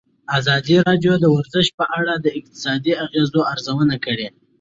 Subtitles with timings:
[0.39, 4.27] ازادي راډیو د ورزش په اړه د اقتصادي اغېزو ارزونه کړې.